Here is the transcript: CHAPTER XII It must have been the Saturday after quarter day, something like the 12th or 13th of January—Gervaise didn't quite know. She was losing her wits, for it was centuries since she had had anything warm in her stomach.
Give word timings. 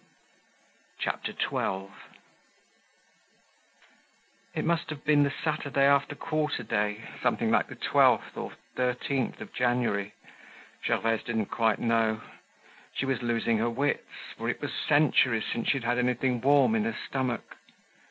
CHAPTER 0.97 1.31
XII 1.31 1.91
It 4.55 4.65
must 4.65 4.89
have 4.89 5.03
been 5.05 5.21
the 5.21 5.33
Saturday 5.43 5.85
after 5.85 6.15
quarter 6.15 6.63
day, 6.63 7.03
something 7.21 7.51
like 7.51 7.67
the 7.67 7.75
12th 7.75 8.35
or 8.35 8.51
13th 8.77 9.39
of 9.41 9.53
January—Gervaise 9.53 11.21
didn't 11.21 11.51
quite 11.51 11.77
know. 11.77 12.19
She 12.95 13.05
was 13.05 13.21
losing 13.21 13.59
her 13.59 13.69
wits, 13.69 14.07
for 14.35 14.49
it 14.49 14.59
was 14.59 14.71
centuries 14.73 15.43
since 15.53 15.67
she 15.67 15.73
had 15.77 15.83
had 15.83 15.97
anything 15.99 16.41
warm 16.41 16.73
in 16.73 16.85
her 16.85 16.97
stomach. 17.07 17.57